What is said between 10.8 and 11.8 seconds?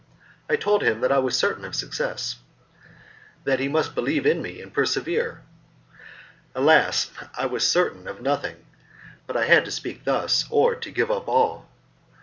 give up all.